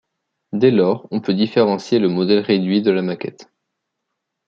Dès 0.51 0.71
lors, 0.71 1.07
on 1.11 1.21
peut 1.21 1.35
différencier 1.35 1.99
le 1.99 2.09
modèle 2.09 2.39
réduit 2.39 2.81
de 2.81 2.89
la 2.89 3.03
maquette. 3.03 3.51